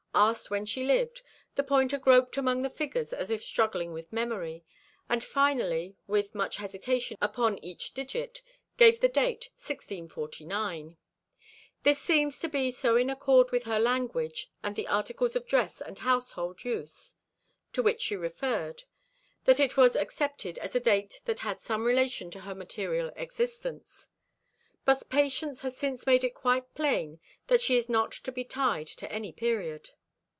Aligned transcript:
Asked 0.13 0.51
when 0.51 0.65
she 0.65 0.83
lived, 0.83 1.21
the 1.55 1.63
pointer 1.63 1.97
groped 1.97 2.35
among 2.35 2.61
the 2.63 2.69
figures 2.69 3.13
as 3.13 3.31
if 3.31 3.41
struggling 3.41 3.93
with 3.93 4.11
memory, 4.11 4.65
and 5.07 5.23
finally, 5.23 5.95
with 6.05 6.35
much 6.35 6.57
hesitation 6.57 7.17
upon 7.21 7.57
each 7.63 7.93
digit, 7.93 8.41
gave 8.75 8.99
the 8.99 9.07
date 9.07 9.47
1649. 9.55 10.97
This 11.83 11.97
seemed 11.97 12.33
to 12.33 12.49
be 12.49 12.71
so 12.71 12.97
in 12.97 13.09
accord 13.09 13.51
with 13.51 13.63
her 13.63 13.79
language, 13.79 14.51
and 14.61 14.75
the 14.75 14.85
articles 14.89 15.37
of 15.37 15.47
dress 15.47 15.79
and 15.79 15.97
household 15.97 16.65
use 16.65 17.15
to 17.71 17.81
which 17.81 18.01
she 18.01 18.17
referred, 18.17 18.83
that 19.45 19.61
it 19.61 19.77
was 19.77 19.95
accepted 19.95 20.57
as 20.57 20.75
a 20.75 20.81
date 20.81 21.21
that 21.23 21.39
had 21.39 21.61
some 21.61 21.85
relation 21.85 22.29
to 22.31 22.41
her 22.41 22.53
material 22.53 23.13
existence. 23.15 24.09
But 24.83 25.07
Patience 25.09 25.61
has 25.61 25.77
since 25.77 26.05
made 26.05 26.25
it 26.25 26.35
quite 26.35 26.75
plain 26.75 27.21
that 27.47 27.61
she 27.61 27.77
is 27.77 27.87
not 27.87 28.11
to 28.11 28.31
be 28.33 28.43
tied 28.43 28.87
to 28.87 29.09
any 29.09 29.31
period. 29.31 29.91